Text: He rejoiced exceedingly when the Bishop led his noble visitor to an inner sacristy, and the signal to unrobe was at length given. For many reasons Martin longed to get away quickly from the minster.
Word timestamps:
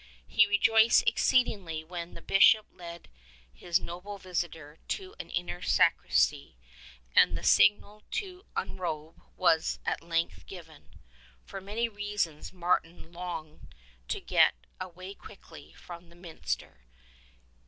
He 0.25 0.47
rejoiced 0.47 1.03
exceedingly 1.05 1.83
when 1.83 2.15
the 2.15 2.23
Bishop 2.23 2.65
led 2.71 3.07
his 3.53 3.79
noble 3.79 4.17
visitor 4.17 4.79
to 4.87 5.13
an 5.19 5.29
inner 5.29 5.61
sacristy, 5.61 6.57
and 7.15 7.37
the 7.37 7.43
signal 7.43 8.01
to 8.13 8.43
unrobe 8.55 9.21
was 9.37 9.77
at 9.85 10.01
length 10.01 10.47
given. 10.47 10.99
For 11.45 11.61
many 11.61 11.87
reasons 11.87 12.51
Martin 12.51 13.11
longed 13.11 13.75
to 14.07 14.19
get 14.19 14.55
away 14.79 15.13
quickly 15.13 15.71
from 15.73 16.09
the 16.09 16.15
minster. 16.15 16.81